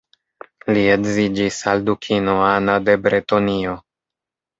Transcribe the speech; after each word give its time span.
Li 0.77 0.85
edziĝis 0.93 1.59
al 1.71 1.83
dukino 1.89 2.35
Ana 2.45 2.79
de 2.87 2.97
Bretonio. 3.05 3.75